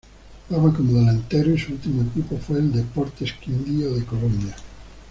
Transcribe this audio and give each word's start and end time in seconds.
Jugaba 0.49 0.73
como 0.75 0.93
delantero 0.93 1.51
y 1.53 1.59
su 1.59 1.73
ultimo 1.73 2.01
equipo 2.01 2.35
fue 2.37 2.57
el 2.57 2.71
Deportes 2.71 3.33
Quindío 3.33 3.93
de 3.93 4.03
Colombia. 4.03 4.55